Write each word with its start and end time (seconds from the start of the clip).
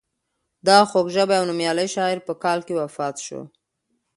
دغه 0.65 0.85
خوږ 0.91 1.07
ژبی 1.15 1.35
او 1.39 1.47
نومیالی 1.49 1.87
شاعر 1.95 2.19
په 2.27 2.33
کال 2.43 2.59
کې 2.67 2.73
وفات 2.81 3.15
شو. 3.25 3.41